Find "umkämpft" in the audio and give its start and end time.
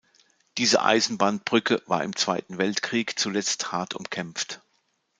3.93-4.59